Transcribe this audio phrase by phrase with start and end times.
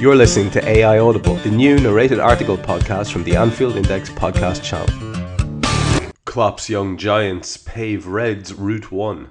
[0.00, 4.62] You're listening to AI Audible, the new narrated article podcast from the Anfield Index podcast
[4.62, 4.88] channel.
[6.24, 9.30] Klopp's Young Giants pave Reds Route 1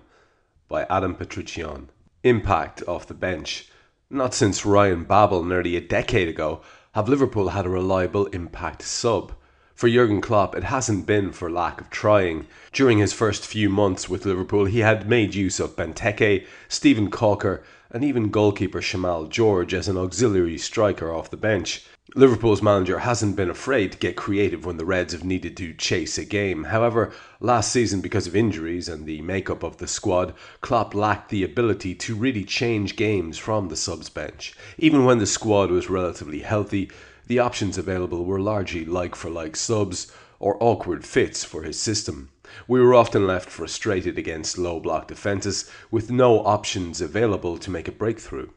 [0.70, 1.90] by Adam Patrician.
[2.24, 3.70] Impact off the bench.
[4.10, 6.62] Not since Ryan Babel nearly a decade ago
[6.94, 9.34] have Liverpool had a reliable impact sub.
[9.76, 12.46] For Jurgen Klopp, it hasn't been for lack of trying.
[12.72, 17.64] During his first few months with Liverpool, he had made use of Benteke, Steven Caulker,
[17.90, 21.86] and even goalkeeper Shamal George as an auxiliary striker off the bench.
[22.16, 26.18] Liverpool's manager hasn't been afraid to get creative when the Reds have needed to chase
[26.18, 26.66] a game.
[26.66, 31.44] However, last season, because of injuries and the makeup of the squad, Klopp lacked the
[31.44, 34.54] ability to really change games from the subs bench.
[34.78, 36.92] Even when the squad was relatively healthy,
[37.28, 42.30] the options available were largely like for like subs or awkward fits for his system.
[42.68, 47.88] We were often left frustrated against low block defences with no options available to make
[47.88, 48.50] a breakthrough.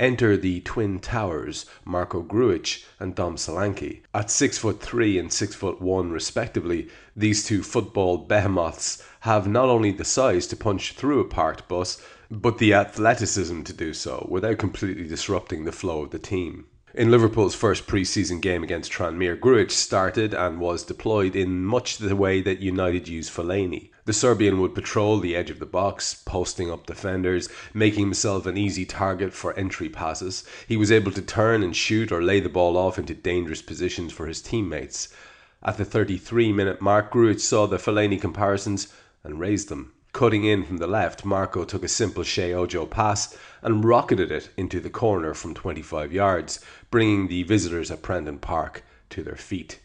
[0.00, 4.00] Enter the twin towers, Marko Grujic and Dom Solanke.
[4.12, 9.68] At six foot three and six foot one respectively, these two football behemoths have not
[9.68, 14.26] only the size to punch through a parked bus, but the athleticism to do so
[14.28, 16.66] without completely disrupting the flow of the team.
[16.92, 22.16] In Liverpool's first pre-season game against Tranmere, Grujic started and was deployed in much the
[22.16, 23.90] way that United used Fellaini.
[24.06, 28.58] The Serbian would patrol the edge of the box, posting up defenders, making himself an
[28.58, 30.42] easy target for entry passes.
[30.66, 34.12] He was able to turn and shoot or lay the ball off into dangerous positions
[34.12, 35.14] for his teammates.
[35.62, 38.88] At the 33 minute mark, Grujic saw the Fellaini comparisons
[39.22, 39.92] and raised them.
[40.12, 44.50] Cutting in from the left, Marko took a simple Sheyi Ojo pass and rocketed it
[44.56, 46.60] into the corner from 25 yards,
[46.90, 49.78] bringing the visitors at Prenton Park to their feet.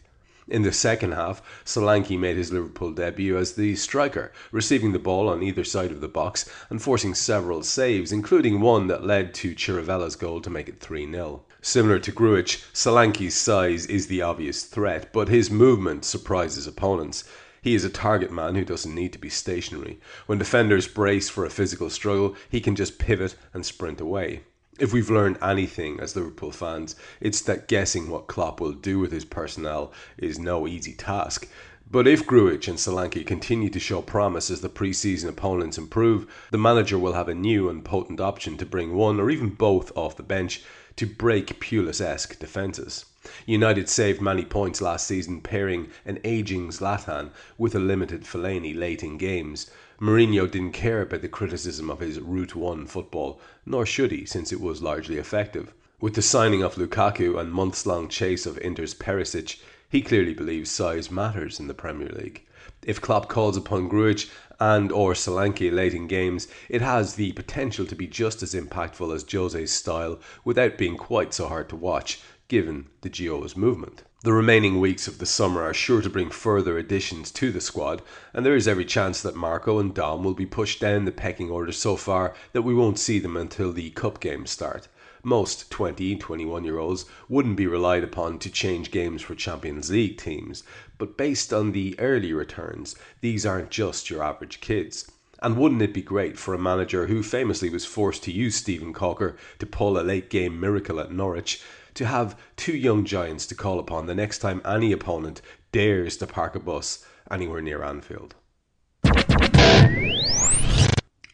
[0.48, 5.28] In the second half, Solanke made his Liverpool debut as the striker, receiving the ball
[5.28, 9.54] on either side of the box and forcing several saves, including one that led to
[9.54, 11.42] Chirivella's goal to make it 3 0.
[11.62, 17.24] Similar to Grujic, Solanke's size is the obvious threat, but his movement surprises opponents.
[17.66, 19.98] He is a target man who doesn't need to be stationary.
[20.26, 24.42] When defenders brace for a physical struggle, he can just pivot and sprint away.
[24.78, 29.10] If we've learned anything as Liverpool fans, it's that guessing what Klopp will do with
[29.10, 31.48] his personnel is no easy task.
[31.90, 36.58] But if Grujic and Solanke continue to show promise as the pre-season opponents improve, the
[36.58, 40.16] manager will have a new and potent option to bring one or even both off
[40.16, 40.62] the bench
[40.96, 43.04] to break Pulis-esque defences.
[43.44, 49.02] United saved many points last season pairing an ageing Zlatan with a limited Fellaini late
[49.02, 49.70] in games.
[50.00, 54.52] Mourinho didn't care about the criticism of his Route 1 football, nor should he, since
[54.52, 55.72] it was largely effective.
[56.00, 59.58] With the signing of Lukaku and months long chase of Inter's Perisic,
[59.88, 62.46] he clearly believes size matters in the Premier League.
[62.82, 67.86] If Klopp calls upon Grujic and or Solanke late in games, it has the potential
[67.86, 72.20] to be just as impactful as Jose's style without being quite so hard to watch,
[72.48, 74.02] given the Gio's movement.
[74.22, 78.02] The remaining weeks of the summer are sure to bring further additions to the squad,
[78.32, 81.50] and there is every chance that Marko and Dom will be pushed down the pecking
[81.50, 84.88] order so far that we won't see them until the cup games start.
[85.22, 90.18] Most 20, 21 year olds wouldn't be relied upon to change games for Champions League
[90.18, 90.62] teams,
[90.98, 95.10] but based on the early returns, these aren't just your average kids.
[95.42, 98.94] And wouldn't it be great for a manager who famously was forced to use Steven
[98.94, 101.60] Caulker to pull a late game miracle at Norwich
[101.94, 105.42] to have two young giants to call upon the next time any opponent
[105.72, 108.34] dares to park a bus anywhere near Anfield.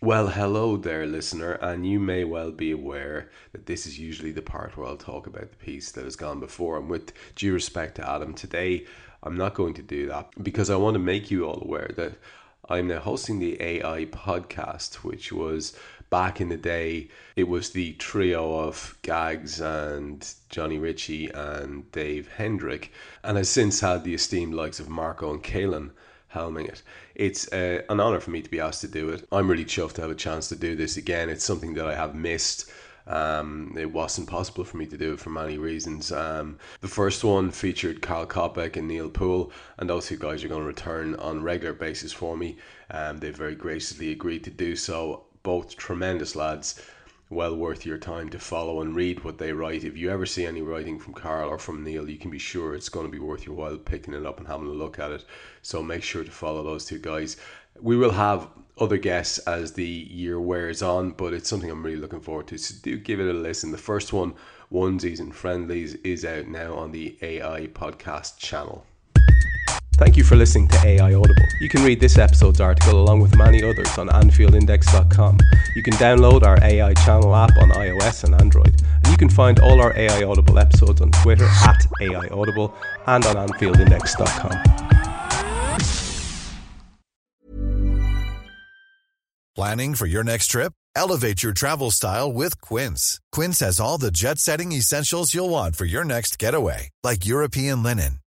[0.04, 4.42] Well, hello there, listener, and you may well be aware that this is usually the
[4.42, 6.76] part where I'll talk about the piece that has gone before.
[6.76, 8.84] And with due respect to Adam, today
[9.22, 12.14] I'm not going to do that because I want to make you all aware that
[12.68, 15.72] I'm now hosting the AI podcast, which was
[16.10, 22.26] back in the day, it was the trio of Gags and Johnny Ritchie and Dave
[22.26, 22.90] Hendrick,
[23.22, 25.92] and has since had the esteemed likes of Marco and Kalen
[26.34, 26.82] helming it.
[27.14, 29.26] It's uh, an honour for me to be asked to do it.
[29.30, 31.28] I'm really chuffed to have a chance to do this again.
[31.28, 32.70] It's something that I have missed.
[33.06, 36.12] Um, it wasn't possible for me to do it for many reasons.
[36.12, 40.48] Um, the first one featured Karl Kopek and Neil Poole, and those two guys are
[40.48, 42.58] going to return on regular basis for me.
[42.90, 45.24] Um, they've very graciously agreed to do so.
[45.42, 46.80] Both tremendous lads,
[47.32, 49.84] well worth your time to follow and read what they write.
[49.84, 52.74] If you ever see any writing from Carl or from Neil, you can be sure
[52.74, 55.10] it's going to be worth your while picking it up and having a look at
[55.10, 55.24] it.
[55.62, 57.38] So make sure to follow those two guys.
[57.80, 58.48] We will have
[58.78, 62.58] other guests as the year wears on, but it's something I'm really looking forward to.
[62.58, 63.72] So do give it a listen.
[63.72, 64.34] The first one,
[64.70, 68.84] Onesies and Friendlies, is out now on the AI podcast channel.
[69.96, 71.46] Thank you for listening to AI Audible.
[71.60, 75.38] You can read this episode's article along with many others on AnfieldIndex.com.
[75.76, 78.74] You can download our AI channel app on iOS and Android.
[78.96, 82.74] And you can find all our AI Audible episodes on Twitter at AI Audible
[83.06, 84.82] and on AnfieldIndex.com.
[89.54, 90.72] Planning for your next trip?
[90.96, 93.20] Elevate your travel style with Quince.
[93.32, 97.82] Quince has all the jet setting essentials you'll want for your next getaway, like European
[97.82, 98.20] linen,